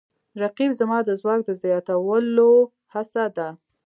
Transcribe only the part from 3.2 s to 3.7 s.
ده